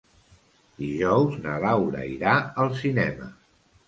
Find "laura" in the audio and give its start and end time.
1.63-2.05